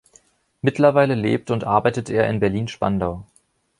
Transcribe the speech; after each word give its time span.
Mittlerweile 0.63 1.13
lebt 1.13 1.51
und 1.51 1.63
arbeitet 1.63 2.09
er 2.09 2.27
in 2.27 2.39
Berlin-Spandau. 2.39 3.23